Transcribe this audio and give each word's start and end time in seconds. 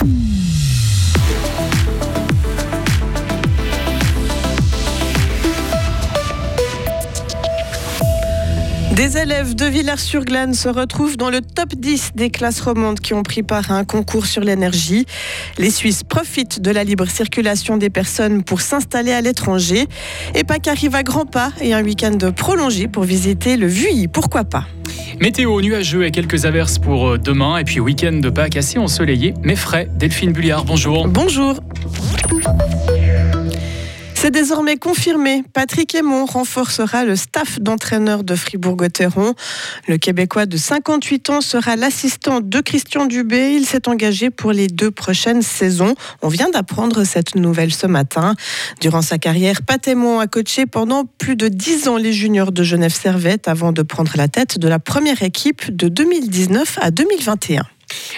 Mm. 0.00 0.47
Des 8.98 9.16
élèves 9.16 9.54
de 9.54 9.64
Villars-sur-Glane 9.64 10.54
se 10.54 10.68
retrouvent 10.68 11.16
dans 11.16 11.30
le 11.30 11.40
top 11.40 11.76
10 11.76 12.14
des 12.16 12.30
classes 12.30 12.60
romandes 12.60 12.98
qui 12.98 13.14
ont 13.14 13.22
pris 13.22 13.44
part 13.44 13.70
à 13.70 13.76
un 13.76 13.84
concours 13.84 14.26
sur 14.26 14.42
l'énergie. 14.42 15.06
Les 15.56 15.70
Suisses 15.70 16.02
profitent 16.02 16.60
de 16.60 16.72
la 16.72 16.82
libre 16.82 17.06
circulation 17.06 17.76
des 17.76 17.90
personnes 17.90 18.42
pour 18.42 18.60
s'installer 18.60 19.12
à 19.12 19.20
l'étranger. 19.20 19.86
Et 20.34 20.42
Pâques 20.42 20.66
arrive 20.66 20.96
à 20.96 21.04
grands 21.04 21.26
pas 21.26 21.52
et 21.60 21.74
un 21.74 21.84
week-end 21.84 22.18
prolongé 22.34 22.88
pour 22.88 23.04
visiter 23.04 23.56
le 23.56 23.68
Vuilly. 23.68 24.08
Pourquoi 24.08 24.42
pas 24.42 24.66
Météo 25.20 25.60
nuageux 25.60 26.04
et 26.04 26.10
quelques 26.10 26.44
averses 26.44 26.80
pour 26.80 27.10
euh, 27.10 27.18
demain. 27.18 27.58
Et 27.58 27.64
puis 27.64 27.78
week-end 27.78 28.14
de 28.14 28.30
Pâques 28.30 28.56
assez 28.56 28.80
ensoleillé 28.80 29.32
mais 29.44 29.54
frais. 29.54 29.88
Delphine 29.94 30.32
Bulliard, 30.32 30.64
bonjour. 30.64 31.06
Bonjour. 31.06 31.60
Désormais 34.30 34.76
confirmé. 34.76 35.42
Patrick 35.52 35.94
Aymon 35.94 36.26
renforcera 36.26 37.04
le 37.04 37.16
staff 37.16 37.60
d'entraîneur 37.60 38.24
de 38.24 38.34
Fribourg-Gotteron. 38.34 39.34
Le 39.88 39.96
Québécois 39.96 40.46
de 40.46 40.56
58 40.56 41.30
ans 41.30 41.40
sera 41.40 41.76
l'assistant 41.76 42.40
de 42.40 42.60
Christian 42.60 43.06
Dubé. 43.06 43.54
Il 43.54 43.64
s'est 43.64 43.88
engagé 43.88 44.30
pour 44.30 44.52
les 44.52 44.66
deux 44.66 44.90
prochaines 44.90 45.42
saisons. 45.42 45.94
On 46.22 46.28
vient 46.28 46.50
d'apprendre 46.50 47.04
cette 47.04 47.36
nouvelle 47.36 47.72
ce 47.72 47.86
matin. 47.86 48.34
Durant 48.80 49.02
sa 49.02 49.18
carrière, 49.18 49.62
Pat 49.62 49.86
Aymon 49.88 50.20
a 50.20 50.26
coaché 50.26 50.66
pendant 50.66 51.04
plus 51.04 51.34
de 51.34 51.48
10 51.48 51.88
ans 51.88 51.96
les 51.96 52.12
juniors 52.12 52.52
de 52.52 52.62
Genève 52.62 52.94
Servette 52.94 53.48
avant 53.48 53.72
de 53.72 53.82
prendre 53.82 54.12
la 54.16 54.28
tête 54.28 54.58
de 54.58 54.68
la 54.68 54.78
première 54.78 55.22
équipe 55.22 55.74
de 55.74 55.88
2019 55.88 56.78
à 56.82 56.90
2021. 56.90 57.62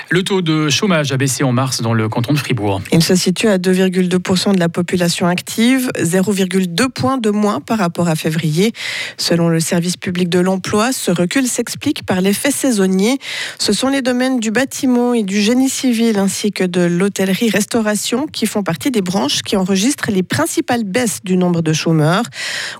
Le 0.09 0.25
taux 0.25 0.43
de 0.43 0.69
chômage 0.69 1.13
a 1.13 1.17
baissé 1.17 1.45
en 1.45 1.53
mars 1.53 1.83
dans 1.83 1.95
le 1.95 2.09
canton 2.09 2.33
de 2.33 2.39
Fribourg. 2.39 2.81
Il 2.91 3.03
se 3.03 3.15
situe 3.15 3.47
à 3.47 3.59
2,2% 3.59 4.55
de 4.55 4.59
la 4.59 4.69
population 4.69 5.29
active, 5.29 5.89
0,2 5.97 6.89
points 6.89 7.19
de 7.19 7.31
moins 7.31 7.61
par 7.61 7.79
rapport 7.79 8.09
à 8.09 8.17
février. 8.17 8.73
Selon 9.19 9.49
le 9.49 9.61
service 9.61 9.97
public 9.97 10.29
de 10.29 10.41
l'emploi, 10.41 10.93
ce 10.93 11.13
recul 11.13 11.47
s'explique 11.47 12.05
par 12.05 12.21
l'effet 12.21 12.51
saisonnier. 12.51 13.19
Ce 13.61 13.73
sont 13.73 13.89
les 13.89 14.03
domaines 14.03 14.41
du 14.41 14.51
bâtiment 14.51 15.15
et 15.15 15.23
du 15.23 15.41
génie 15.41 15.69
civil 15.69 16.19
ainsi 16.19 16.51
que 16.51 16.65
de 16.65 16.81
l'hôtellerie-restauration 16.81 18.27
qui 18.27 18.47
font 18.47 18.65
partie 18.65 18.91
des 18.91 19.03
branches 19.03 19.43
qui 19.43 19.57
enregistrent 19.57 20.11
les 20.11 20.25
principales 20.25 20.85
baisses 20.85 21.21
du 21.23 21.37
nombre 21.37 21.63
de 21.63 21.73
chômeurs. 21.73 22.25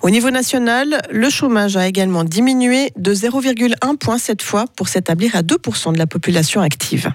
Au 0.03 0.11
niveau 0.11 0.31
national, 0.31 1.01
le 1.11 1.31
chômage 1.31 1.77
a 1.77 1.87
également 1.87 2.25
diminué 2.25 2.91
de 2.97 3.15
0,1 3.15 3.97
point 3.99 4.19
cette 4.19 4.43
fois 4.43 4.65
pour 4.77 4.89
s'établir 4.89 5.37
à 5.37 5.43
2% 5.43 5.93
de 5.93 5.99
la 5.99 6.09
population 6.09 6.61
active 6.61 6.80
active. 6.81 7.13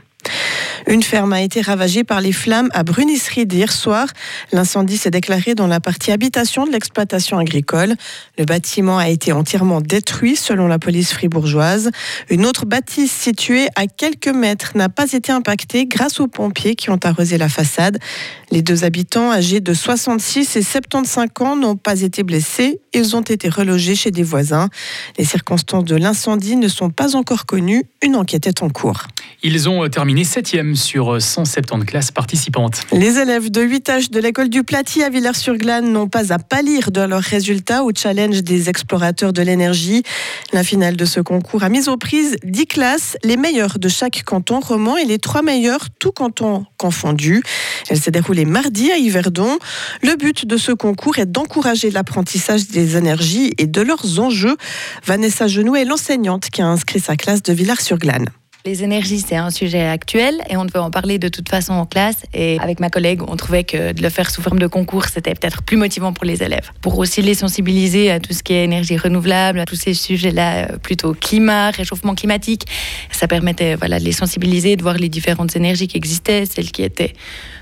Une 0.87 1.01
ferme 1.01 1.33
a 1.33 1.41
été 1.41 1.61
ravagée 1.61 2.03
par 2.03 2.21
les 2.21 2.31
flammes 2.31 2.69
à 2.71 2.83
Brunisserie 2.83 3.47
hier 3.49 3.71
soir. 3.71 4.07
L'incendie 4.51 4.97
s'est 4.97 5.09
déclaré 5.09 5.55
dans 5.55 5.65
la 5.65 5.79
partie 5.79 6.11
habitation 6.11 6.67
de 6.67 6.71
l'exploitation 6.71 7.39
agricole. 7.39 7.95
Le 8.37 8.45
bâtiment 8.45 8.99
a 8.99 9.09
été 9.09 9.31
entièrement 9.31 9.81
détruit 9.81 10.35
selon 10.35 10.67
la 10.67 10.77
police 10.77 11.11
fribourgeoise. 11.11 11.89
Une 12.29 12.45
autre 12.45 12.67
bâtisse 12.67 13.11
située 13.11 13.67
à 13.75 13.87
quelques 13.87 14.27
mètres 14.27 14.73
n'a 14.75 14.87
pas 14.87 15.11
été 15.11 15.31
impactée 15.31 15.87
grâce 15.87 16.19
aux 16.19 16.27
pompiers 16.27 16.75
qui 16.75 16.91
ont 16.91 16.99
arrosé 17.03 17.39
la 17.39 17.49
façade. 17.49 17.97
Les 18.51 18.61
deux 18.61 18.83
habitants 18.83 19.31
âgés 19.31 19.61
de 19.61 19.73
66 19.73 20.55
et 20.55 20.61
75 20.61 21.29
ans 21.39 21.55
n'ont 21.55 21.77
pas 21.77 22.01
été 22.01 22.21
blessés. 22.21 22.79
Ils 22.93 23.15
ont 23.15 23.21
été 23.21 23.49
relogés 23.49 23.95
chez 23.95 24.11
des 24.11 24.23
voisins. 24.23 24.69
Les 25.17 25.25
circonstances 25.25 25.85
de 25.85 25.95
l'incendie 25.95 26.55
ne 26.55 26.67
sont 26.67 26.91
pas 26.91 27.15
encore 27.15 27.47
connues. 27.47 27.85
Une 28.03 28.15
enquête 28.15 28.45
est 28.45 28.61
en 28.61 28.69
cours. 28.69 29.07
Ils 29.43 29.67
ont 29.67 29.87
terminé 29.89 30.23
7e 30.75 30.85
sur 30.85 31.21
170 31.21 31.85
classes 31.85 32.11
participantes. 32.11 32.81
Les 32.91 33.17
élèves 33.17 33.49
de 33.49 33.61
8 33.61 33.89
âges 33.89 34.11
de 34.11 34.19
l'école 34.19 34.49
du 34.49 34.63
Platy 34.63 35.03
à 35.03 35.09
Villars-sur-Glane 35.09 35.91
n'ont 35.91 36.07
pas 36.07 36.33
à 36.33 36.39
pâlir 36.39 36.91
de 36.91 37.01
leurs 37.01 37.21
résultats 37.21 37.83
au 37.83 37.91
challenge 37.95 38.43
des 38.43 38.69
explorateurs 38.69 39.33
de 39.33 39.41
l'énergie. 39.41 40.03
La 40.53 40.63
finale 40.63 40.95
de 40.95 41.05
ce 41.05 41.19
concours 41.19 41.63
a 41.63 41.69
mis 41.69 41.89
aux 41.89 41.97
prises 41.97 42.37
10 42.43 42.67
classes, 42.67 43.17
les 43.23 43.37
meilleures 43.37 43.79
de 43.79 43.89
chaque 43.89 44.23
canton 44.23 44.59
roman 44.59 44.97
et 44.97 45.05
les 45.05 45.19
trois 45.19 45.41
meilleures, 45.41 45.89
tout 45.99 46.11
canton 46.11 46.65
confondu. 46.77 47.43
Elle 47.89 47.99
s'est 47.99 48.11
déroulée 48.11 48.45
mardi 48.45 48.91
à 48.91 48.97
Yverdon. 48.97 49.57
Le 50.03 50.15
but 50.15 50.45
de 50.45 50.57
ce 50.57 50.71
concours 50.71 51.19
est 51.19 51.25
d'encourager 51.25 51.91
l'apprentissage 51.91 52.67
des 52.67 52.97
énergies 52.97 53.53
et 53.57 53.67
de 53.67 53.81
leurs 53.81 54.19
enjeux. 54.19 54.57
Vanessa 55.05 55.47
Genoux 55.47 55.75
est 55.75 55.85
l'enseignante 55.85 56.49
qui 56.49 56.61
a 56.61 56.67
inscrit 56.67 56.99
sa 56.99 57.15
classe 57.15 57.43
de 57.43 57.53
Villars-sur-Glane. 57.53 58.29
Les 58.67 58.83
énergies, 58.83 59.19
c'est 59.19 59.35
un 59.35 59.51
sujet 59.51 59.83
actuel 59.83 60.41
et 60.49 60.57
on 60.57 60.65
devait 60.65 60.79
en 60.79 60.89
parler 60.89 61.19
de 61.19 61.27
toute 61.27 61.49
façon 61.49 61.73
en 61.73 61.85
classe. 61.85 62.23
Et 62.33 62.57
avec 62.59 62.79
ma 62.79 62.89
collègue, 62.89 63.21
on 63.27 63.35
trouvait 63.35 63.63
que 63.63 63.91
de 63.91 64.01
le 64.01 64.09
faire 64.09 64.31
sous 64.31 64.41
forme 64.41 64.57
de 64.57 64.65
concours, 64.65 65.05
c'était 65.05 65.35
peut-être 65.35 65.61
plus 65.61 65.77
motivant 65.77 66.13
pour 66.13 66.25
les 66.25 66.41
élèves. 66.41 66.71
Pour 66.81 66.97
aussi 66.97 67.21
les 67.21 67.35
sensibiliser 67.35 68.09
à 68.09 68.19
tout 68.19 68.33
ce 68.33 68.41
qui 68.41 68.53
est 68.53 68.63
énergie 68.63 68.97
renouvelable, 68.97 69.59
à 69.59 69.65
tous 69.65 69.75
ces 69.75 69.93
sujets-là, 69.93 70.55
euh, 70.55 70.77
plutôt 70.77 71.13
climat, 71.13 71.69
réchauffement 71.69 72.15
climatique, 72.15 72.65
ça 73.11 73.27
permettait 73.27 73.75
voilà, 73.75 73.99
de 73.99 74.03
les 74.03 74.11
sensibiliser, 74.11 74.77
de 74.77 74.81
voir 74.81 74.97
les 74.97 75.09
différentes 75.09 75.55
énergies 75.55 75.87
qui 75.87 75.97
existaient, 75.97 76.47
celles 76.47 76.71
qui 76.71 76.81
étaient 76.81 77.13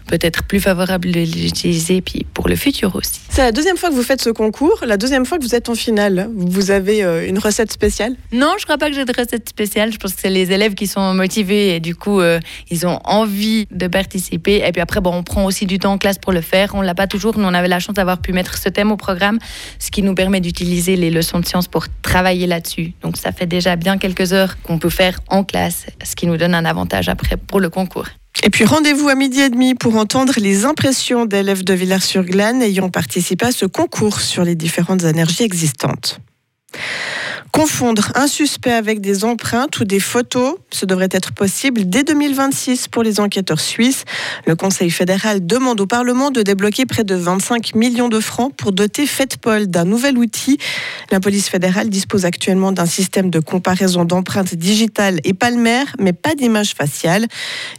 peut-être 0.08 0.44
plus 0.44 0.60
favorables 0.60 1.12
de 1.12 1.20
l'utiliser, 1.22 2.02
puis 2.02 2.26
pour 2.34 2.48
le 2.48 2.56
futur 2.56 2.96
aussi. 2.96 3.22
C'est 3.30 3.42
la 3.42 3.52
deuxième 3.52 3.78
fois 3.78 3.90
que 3.90 3.96
vous 3.96 4.04
faites 4.04 4.22
ce 4.22 4.30
concours, 4.30 4.84
la 4.86 4.98
deuxième 4.98 5.26
fois 5.26 5.38
que 5.38 5.44
vous 5.44 5.56
êtes 5.56 5.70
en 5.70 5.76
finale. 5.76 6.30
Vous 6.36 6.72
avez 6.72 7.04
euh, 7.04 7.28
une 7.28 7.40
recette 7.40 7.72
spéciale? 7.72 8.16
Non, 8.32 8.54
je 8.60 8.64
crois 8.66 8.78
pas 8.78 8.90
que 8.90 8.96
j'ai 8.96 9.06
de 9.06 9.14
recette 9.16 9.50
spéciale. 9.50 9.92
Je 9.92 9.98
pense 9.98 10.14
que 10.14 10.22
c'est 10.22 10.30
les 10.30 10.52
élèves 10.52 10.74
qui 10.74 10.88
sont 10.88 11.14
motivés 11.14 11.76
et 11.76 11.80
du 11.80 11.96
coup, 11.96 12.20
euh, 12.20 12.40
ils 12.70 12.86
ont 12.86 13.00
envie 13.04 13.68
de 13.72 13.88
participer. 13.88 14.64
Et 14.66 14.72
puis 14.72 14.82
après, 14.82 15.02
bon, 15.02 15.14
on 15.14 15.24
prend 15.24 15.46
aussi 15.46 15.66
du 15.66 15.80
temps 15.80 15.94
en 15.94 15.98
classe 15.98 16.18
pour 16.18 16.34
le 16.34 16.42
faire. 16.42 16.76
On 16.76 16.82
l'a 16.82 16.96
pas 16.96 17.08
toujours. 17.08 17.38
Nous, 17.38 17.46
on 17.46 17.54
avait 17.54 17.68
la 17.68 17.80
chance 17.80 17.96
d'avoir 17.96 18.20
pu 18.20 18.34
mettre 18.34 18.58
ce 18.58 18.70
thème 18.70 18.92
au 18.92 18.98
programme, 18.98 19.40
ce 19.80 19.92
qui 19.92 20.02
nous 20.02 20.16
permet 20.16 20.42
d'utiliser 20.42 20.96
les 20.96 21.10
leçons 21.10 21.40
de 21.40 21.46
sciences 21.46 21.68
pour 21.68 21.86
travailler 22.02 22.48
là-dessus. 22.48 22.94
Donc, 23.02 23.18
ça 23.18 23.32
fait 23.32 23.46
déjà 23.48 23.76
bien 23.76 23.98
quelques 23.98 24.34
heures 24.34 24.62
qu'on 24.62 24.80
peut 24.80 24.90
faire 24.90 25.20
en 25.28 25.44
classe, 25.44 25.86
ce 26.04 26.16
qui 26.16 26.28
nous 26.28 26.38
donne 26.38 26.56
un 26.56 26.66
avantage 26.66 27.10
après 27.10 27.38
pour 27.38 27.60
le 27.60 27.70
concours. 27.70 28.08
Et 28.46 28.50
puis 28.50 28.66
rendez-vous 28.66 29.08
à 29.08 29.16
midi 29.16 29.40
et 29.40 29.50
demi 29.50 29.74
pour 29.74 29.96
entendre 29.96 30.34
les 30.38 30.66
impressions 30.66 31.26
d'élèves 31.26 31.64
de 31.64 31.74
Villars-sur-Glane 31.74 32.62
ayant 32.62 32.90
participé 32.90 33.46
à 33.46 33.52
ce 33.54 33.66
concours 33.66 34.20
sur 34.20 34.44
les 34.44 34.56
différentes 34.56 35.06
énergies 35.06 35.44
existantes. 35.44 36.20
Confondre 37.54 38.12
un 38.16 38.26
suspect 38.26 38.72
avec 38.72 39.00
des 39.00 39.24
empreintes 39.26 39.80
ou 39.80 39.86
des 39.86 40.00
photos, 40.00 40.56
ce 40.72 40.88
devrait 40.88 41.10
être 41.12 41.34
possible 41.34 41.88
dès 41.88 42.04
2026 42.04 42.88
pour 42.88 43.04
les 43.04 43.20
enquêteurs 43.20 43.60
suisses. 43.60 44.06
Le 44.48 44.56
Conseil 44.56 44.90
fédéral 44.90 45.46
demande 45.46 45.80
au 45.80 45.86
Parlement 45.86 46.32
de 46.32 46.42
débloquer 46.42 46.88
près 46.88 47.04
de 47.04 47.14
25 47.14 47.76
millions 47.76 48.10
de 48.10 48.20
francs 48.20 48.52
pour 48.58 48.72
doter 48.72 49.06
FedPol 49.06 49.68
d'un 49.68 49.86
nouvel 49.86 50.18
outil. 50.18 50.58
La 51.12 51.20
police 51.20 51.48
fédérale 51.48 51.90
dispose 51.90 52.26
actuellement 52.26 52.72
d'un 52.72 52.88
système 52.88 53.30
de 53.30 53.40
comparaison 53.40 54.04
d'empreintes 54.04 54.56
digitales 54.56 55.20
et 55.24 55.36
palmaires, 55.36 55.96
mais 56.00 56.12
pas 56.12 56.34
d'image 56.34 56.74
faciale. 56.74 57.28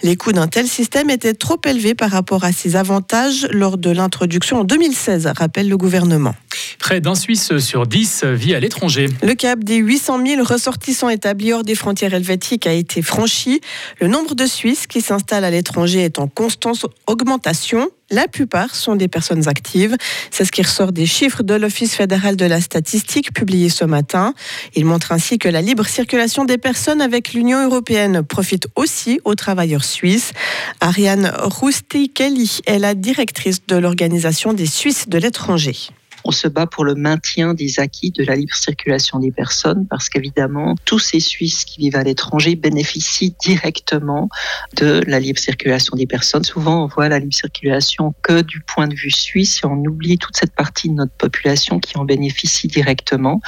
Les 0.04 0.14
coûts 0.14 0.32
d'un 0.32 0.46
tel 0.46 0.68
système 0.68 1.10
étaient 1.10 1.34
trop 1.34 1.58
élevés 1.66 1.96
par 1.96 2.12
rapport 2.12 2.44
à 2.44 2.52
ses 2.52 2.76
avantages 2.76 3.48
lors 3.50 3.76
de 3.76 3.90
l'introduction 3.90 4.60
en 4.60 4.64
2016, 4.64 5.26
rappelle 5.36 5.68
le 5.68 5.76
gouvernement. 5.76 6.36
Près 6.78 7.00
d'un 7.00 7.14
Suisse 7.14 7.58
sur 7.58 7.86
10 7.86 8.24
vit 8.24 8.54
à 8.54 8.60
l'étranger. 8.60 9.06
Le 9.22 9.34
cap 9.34 9.62
des 9.62 9.76
800 9.76 10.26
000 10.26 10.44
ressortissants 10.44 11.08
établis 11.08 11.52
hors 11.52 11.64
des 11.64 11.74
frontières 11.74 12.14
helvétiques 12.14 12.66
a 12.66 12.72
été 12.72 13.02
franchi. 13.02 13.60
Le 14.00 14.08
nombre 14.08 14.34
de 14.34 14.46
Suisses 14.46 14.86
qui 14.86 15.00
s'installent 15.00 15.44
à 15.44 15.50
l'étranger 15.50 16.00
est 16.04 16.18
en 16.18 16.28
constante 16.28 16.86
augmentation. 17.06 17.88
La 18.10 18.28
plupart 18.28 18.74
sont 18.74 18.96
des 18.96 19.08
personnes 19.08 19.48
actives. 19.48 19.96
C'est 20.30 20.44
ce 20.44 20.52
qui 20.52 20.62
ressort 20.62 20.92
des 20.92 21.06
chiffres 21.06 21.42
de 21.42 21.54
l'Office 21.54 21.94
fédéral 21.94 22.36
de 22.36 22.44
la 22.44 22.60
statistique 22.60 23.32
publiés 23.32 23.70
ce 23.70 23.84
matin. 23.84 24.34
Il 24.74 24.84
montre 24.84 25.12
ainsi 25.12 25.38
que 25.38 25.48
la 25.48 25.62
libre 25.62 25.86
circulation 25.86 26.44
des 26.44 26.58
personnes 26.58 27.00
avec 27.00 27.32
l'Union 27.32 27.64
européenne 27.64 28.22
profite 28.22 28.68
aussi 28.76 29.20
aux 29.24 29.34
travailleurs 29.34 29.84
suisses. 29.84 30.32
Ariane 30.80 31.32
Rousti-Kelly 31.38 32.60
est 32.66 32.78
la 32.78 32.94
directrice 32.94 33.66
de 33.66 33.76
l'Organisation 33.76 34.52
des 34.52 34.66
Suisses 34.66 35.08
de 35.08 35.18
l'étranger 35.18 35.76
on 36.24 36.30
se 36.30 36.48
bat 36.48 36.66
pour 36.66 36.84
le 36.84 36.94
maintien 36.94 37.54
des 37.54 37.80
acquis 37.80 38.10
de 38.10 38.24
la 38.24 38.36
libre 38.36 38.54
circulation 38.54 39.18
des 39.18 39.30
personnes 39.30 39.86
parce 39.88 40.08
qu'évidemment, 40.08 40.74
tous 40.84 40.98
ces 40.98 41.20
Suisses 41.20 41.64
qui 41.64 41.80
vivent 41.80 41.96
à 41.96 42.02
l'étranger 42.02 42.56
bénéficient 42.56 43.34
directement 43.44 44.28
de 44.76 45.02
la 45.06 45.20
libre 45.20 45.38
circulation 45.38 45.96
des 45.96 46.06
personnes. 46.06 46.44
Souvent, 46.44 46.84
on 46.84 46.86
voit 46.86 47.08
la 47.08 47.18
libre 47.18 47.34
circulation 47.34 48.14
que 48.22 48.40
du 48.40 48.60
point 48.60 48.88
de 48.88 48.94
vue 48.94 49.10
suisse 49.10 49.60
et 49.62 49.66
on 49.66 49.76
oublie 49.84 50.18
toute 50.18 50.36
cette 50.36 50.54
partie 50.54 50.88
de 50.88 50.94
notre 50.94 51.12
population 51.12 51.78
qui 51.78 51.98
en 51.98 52.04
bénéficie 52.04 52.68
directement. 52.68 53.40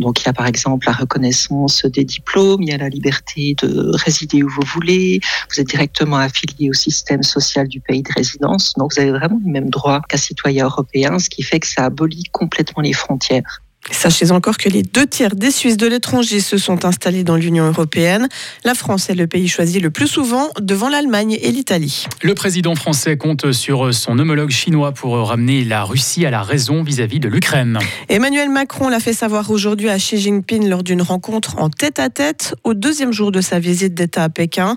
Donc, 0.00 0.20
il 0.20 0.26
y 0.26 0.28
a 0.28 0.32
par 0.32 0.46
exemple 0.46 0.86
la 0.86 0.92
reconnaissance 0.92 1.84
des 1.86 2.04
diplômes, 2.04 2.62
il 2.62 2.70
y 2.70 2.72
a 2.72 2.78
la 2.78 2.88
liberté 2.88 3.54
de 3.62 3.90
résider 4.04 4.42
où 4.42 4.48
vous 4.48 4.66
voulez, 4.66 5.20
vous 5.50 5.60
êtes 5.60 5.68
directement 5.68 6.16
affilié 6.16 6.70
au 6.70 6.74
système 6.74 7.22
social 7.22 7.68
du 7.68 7.80
pays 7.80 8.02
de 8.02 8.12
résidence. 8.12 8.72
Donc, 8.76 8.92
vous 8.94 9.00
avez 9.00 9.12
vraiment 9.12 9.40
le 9.44 9.50
même 9.50 9.70
droit 9.70 10.00
qu'un 10.08 10.16
citoyen 10.16 10.64
européen, 10.64 11.18
ce 11.18 11.30
qui 11.30 11.42
fait 11.42 11.60
que 11.60 11.66
ça 11.66 11.84
abolit 11.84 12.23
complètement 12.30 12.82
les 12.82 12.92
frontières. 12.92 13.62
Sachez 13.90 14.30
encore 14.30 14.56
que 14.56 14.68
les 14.68 14.82
deux 14.82 15.06
tiers 15.06 15.34
des 15.34 15.50
Suisses 15.50 15.76
de 15.76 15.86
l'étranger 15.86 16.40
se 16.40 16.56
sont 16.56 16.84
installés 16.84 17.22
dans 17.22 17.36
l'Union 17.36 17.66
européenne. 17.66 18.28
La 18.64 18.74
France 18.74 19.10
est 19.10 19.14
le 19.14 19.26
pays 19.26 19.48
choisi 19.48 19.78
le 19.78 19.90
plus 19.90 20.08
souvent 20.08 20.48
devant 20.60 20.88
l'Allemagne 20.88 21.38
et 21.40 21.50
l'Italie. 21.50 22.06
Le 22.22 22.34
président 22.34 22.74
français 22.74 23.16
compte 23.16 23.52
sur 23.52 23.92
son 23.92 24.18
homologue 24.18 24.50
chinois 24.50 24.92
pour 24.92 25.16
ramener 25.16 25.64
la 25.64 25.84
Russie 25.84 26.24
à 26.24 26.30
la 26.30 26.42
raison 26.42 26.82
vis-à-vis 26.82 27.20
de 27.20 27.28
l'Ukraine. 27.28 27.78
Emmanuel 28.08 28.48
Macron 28.48 28.88
l'a 28.88 29.00
fait 29.00 29.12
savoir 29.12 29.50
aujourd'hui 29.50 29.90
à 29.90 29.98
Xi 29.98 30.18
Jinping 30.18 30.68
lors 30.68 30.82
d'une 30.82 31.02
rencontre 31.02 31.58
en 31.58 31.68
tête-à-tête 31.68 32.54
au 32.64 32.72
deuxième 32.72 33.12
jour 33.12 33.32
de 33.32 33.40
sa 33.40 33.58
visite 33.58 33.94
d'État 33.94 34.24
à 34.24 34.28
Pékin. 34.28 34.76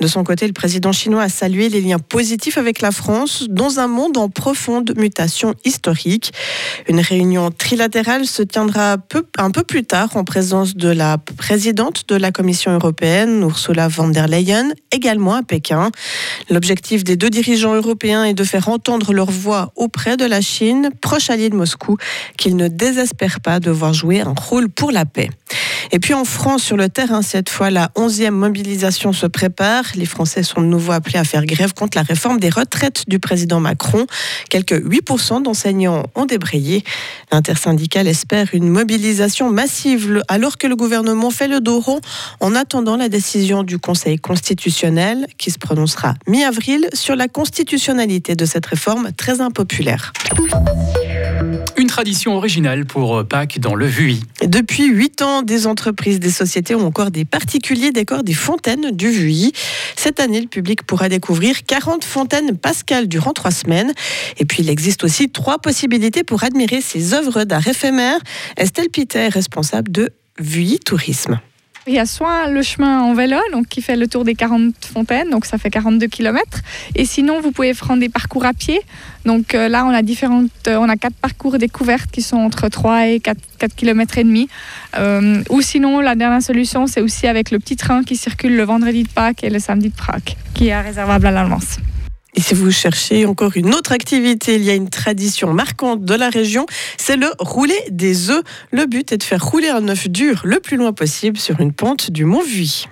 De 0.00 0.06
son 0.06 0.24
côté, 0.24 0.46
le 0.46 0.52
président 0.52 0.92
chinois 0.92 1.22
a 1.22 1.28
salué 1.28 1.68
les 1.68 1.80
liens 1.80 1.98
positifs 1.98 2.58
avec 2.58 2.80
la 2.80 2.90
France 2.90 3.46
dans 3.48 3.78
un 3.78 3.86
monde 3.86 4.16
en 4.16 4.28
profonde 4.28 4.94
mutation 4.96 5.54
historique. 5.64 6.32
Une 6.88 7.00
réunion 7.00 7.50
trilatérale 7.50 8.26
se 8.26 8.42
tiendra 8.48 8.96
un 9.38 9.50
peu 9.50 9.62
plus 9.62 9.84
tard 9.84 10.16
en 10.16 10.24
présence 10.24 10.74
de 10.74 10.88
la 10.88 11.18
présidente 11.18 12.04
de 12.08 12.16
la 12.16 12.32
Commission 12.32 12.72
européenne, 12.72 13.42
Ursula 13.42 13.88
von 13.88 14.08
der 14.08 14.26
Leyen, 14.26 14.70
également 14.90 15.34
à 15.34 15.42
Pékin. 15.42 15.90
L'objectif 16.50 17.04
des 17.04 17.16
deux 17.16 17.30
dirigeants 17.30 17.74
européens 17.74 18.24
est 18.24 18.34
de 18.34 18.44
faire 18.44 18.68
entendre 18.68 19.12
leur 19.12 19.30
voix 19.30 19.72
auprès 19.76 20.16
de 20.16 20.24
la 20.24 20.40
Chine, 20.40 20.90
proche 21.00 21.30
allié 21.30 21.50
de 21.50 21.56
Moscou, 21.56 21.96
qu'ils 22.36 22.56
ne 22.56 22.68
désespèrent 22.68 23.40
pas 23.40 23.60
de 23.60 23.70
voir 23.70 23.92
jouer 23.92 24.20
un 24.20 24.34
rôle 24.36 24.68
pour 24.68 24.90
la 24.90 25.04
paix. 25.04 25.30
Et 25.90 25.98
puis 25.98 26.14
en 26.14 26.24
France, 26.24 26.62
sur 26.62 26.76
le 26.76 26.88
terrain, 26.88 27.22
cette 27.22 27.48
fois, 27.48 27.70
la 27.70 27.90
11e 27.96 28.30
mobilisation 28.30 29.12
se 29.12 29.26
prépare. 29.26 29.84
Les 29.94 30.04
Français 30.04 30.42
sont 30.42 30.60
de 30.60 30.66
nouveau 30.66 30.92
appelés 30.92 31.18
à 31.18 31.24
faire 31.24 31.46
grève 31.46 31.72
contre 31.72 31.96
la 31.96 32.02
réforme 32.02 32.38
des 32.38 32.50
retraites 32.50 33.04
du 33.08 33.18
président 33.18 33.60
Macron. 33.60 34.06
Quelques 34.50 34.72
8% 34.72 35.42
d'enseignants 35.42 36.04
ont 36.14 36.26
débrayé. 36.26 36.84
L'intersyndicale 37.32 38.06
espère 38.06 38.37
une 38.52 38.68
mobilisation 38.68 39.50
massive 39.50 40.22
alors 40.28 40.58
que 40.58 40.66
le 40.66 40.76
gouvernement 40.76 41.30
fait 41.30 41.48
le 41.48 41.60
dos 41.60 41.80
rond 41.80 42.00
en 42.40 42.54
attendant 42.54 42.96
la 42.96 43.08
décision 43.08 43.62
du 43.62 43.78
Conseil 43.78 44.18
constitutionnel 44.18 45.26
qui 45.38 45.50
se 45.50 45.58
prononcera 45.58 46.14
mi-avril 46.26 46.88
sur 46.92 47.16
la 47.16 47.28
constitutionnalité 47.28 48.34
de 48.34 48.44
cette 48.44 48.66
réforme 48.66 49.12
très 49.12 49.40
impopulaire. 49.40 50.12
Une 51.76 51.86
tradition 51.86 52.36
originale 52.36 52.84
pour 52.84 53.24
Pâques 53.26 53.58
dans 53.60 53.74
le 53.74 53.86
VUI. 53.86 54.20
Depuis 54.44 54.86
8 54.86 55.22
ans, 55.22 55.42
des 55.42 55.66
entreprises, 55.66 56.20
des 56.20 56.30
sociétés 56.30 56.74
ou 56.74 56.80
encore 56.80 57.10
des 57.10 57.24
particuliers 57.24 57.92
décorent 57.92 58.24
des 58.24 58.34
fontaines 58.34 58.90
du 58.90 59.08
VUI. 59.08 59.52
Cette 59.96 60.20
année, 60.20 60.40
le 60.40 60.48
public 60.48 60.82
pourra 60.82 61.08
découvrir 61.08 61.64
40 61.64 62.04
fontaines 62.04 62.56
pascales 62.56 63.08
durant 63.08 63.32
trois 63.32 63.50
semaines. 63.50 63.92
Et 64.38 64.44
puis, 64.44 64.62
il 64.62 64.70
existe 64.70 65.04
aussi 65.04 65.30
trois 65.30 65.58
possibilités 65.58 66.24
pour 66.24 66.44
admirer 66.44 66.80
ces 66.80 67.14
œuvres 67.14 67.44
d'art 67.44 67.66
éphémères. 67.66 68.20
Estelle 68.56 68.90
Piter, 68.90 69.28
responsable 69.28 69.90
de 69.92 70.10
VUI 70.38 70.78
Tourisme. 70.78 71.40
Il 71.88 71.94
y 71.94 71.98
a 71.98 72.04
soit 72.04 72.48
le 72.48 72.60
chemin 72.60 73.00
en 73.00 73.14
vélo, 73.14 73.38
qui 73.70 73.80
fait 73.80 73.96
le 73.96 74.06
tour 74.06 74.22
des 74.22 74.34
40 74.34 74.74
fontaines, 74.92 75.30
donc 75.30 75.46
ça 75.46 75.56
fait 75.56 75.70
42 75.70 76.06
km. 76.06 76.44
Et 76.94 77.06
sinon, 77.06 77.40
vous 77.40 77.50
pouvez 77.50 77.72
prendre 77.72 78.00
des 78.00 78.10
parcours 78.10 78.44
à 78.44 78.52
pied. 78.52 78.78
Donc 79.24 79.54
euh, 79.54 79.70
là, 79.70 79.86
on 79.86 79.88
a 79.88 80.02
différentes, 80.02 80.50
euh, 80.66 80.76
on 80.76 80.86
a 80.90 80.96
quatre 80.96 81.16
parcours 81.16 81.56
découvertes 81.56 82.10
qui 82.10 82.20
sont 82.20 82.36
entre 82.36 82.68
3 82.68 83.06
et 83.06 83.20
4, 83.20 83.38
4 83.58 83.74
km 83.74 84.18
et 84.18 84.24
demi. 84.24 84.48
Euh, 84.98 85.42
ou 85.48 85.62
sinon, 85.62 86.00
la 86.00 86.14
dernière 86.14 86.42
solution, 86.42 86.86
c'est 86.86 87.00
aussi 87.00 87.26
avec 87.26 87.50
le 87.50 87.58
petit 87.58 87.76
train 87.76 88.04
qui 88.04 88.16
circule 88.16 88.54
le 88.54 88.64
vendredi 88.64 89.04
de 89.04 89.08
Pâques 89.08 89.42
et 89.42 89.48
le 89.48 89.58
samedi 89.58 89.88
de 89.88 89.94
Pâques, 89.94 90.36
qui 90.52 90.68
est 90.68 90.78
réservable 90.78 91.26
à 91.26 91.30
l'avance. 91.30 91.78
Et 92.38 92.40
si 92.40 92.54
vous 92.54 92.70
cherchez 92.70 93.26
encore 93.26 93.56
une 93.56 93.74
autre 93.74 93.90
activité, 93.90 94.54
il 94.54 94.62
y 94.62 94.70
a 94.70 94.74
une 94.76 94.90
tradition 94.90 95.52
marquante 95.52 96.04
de 96.04 96.14
la 96.14 96.30
région, 96.30 96.66
c'est 96.96 97.16
le 97.16 97.26
rouler 97.40 97.74
des 97.90 98.30
œufs. 98.30 98.44
Le 98.70 98.86
but 98.86 99.10
est 99.10 99.18
de 99.18 99.24
faire 99.24 99.44
rouler 99.44 99.66
un 99.66 99.88
œuf 99.88 100.08
dur 100.08 100.42
le 100.44 100.60
plus 100.60 100.76
loin 100.76 100.92
possible 100.92 101.36
sur 101.36 101.58
une 101.58 101.72
pente 101.72 102.12
du 102.12 102.24
Mont 102.24 102.44
Vuy. 102.44 102.86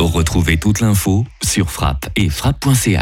Retrouvez 0.00 0.56
toute 0.56 0.80
l'info 0.80 1.26
sur 1.44 1.70
frappe 1.70 2.08
et 2.16 2.30
frappe.ch. 2.30 2.96